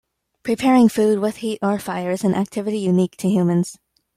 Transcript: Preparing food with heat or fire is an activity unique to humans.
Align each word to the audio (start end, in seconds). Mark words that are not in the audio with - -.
Preparing 0.41 0.89
food 0.89 1.19
with 1.19 1.35
heat 1.35 1.59
or 1.61 1.77
fire 1.77 2.09
is 2.09 2.23
an 2.23 2.33
activity 2.33 2.79
unique 2.79 3.15
to 3.17 3.29
humans. 3.29 3.77